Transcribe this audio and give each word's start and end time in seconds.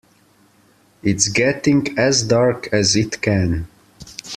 It’s 1.03 1.27
getting 1.27 1.95
as 1.95 2.23
dark 2.23 2.69
as 2.73 2.95
it 2.95 3.21
can. 3.21 3.67